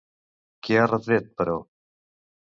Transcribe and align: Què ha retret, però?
Què 0.67 0.79
ha 0.79 0.85
retret, 0.91 1.27
però? 1.41 1.59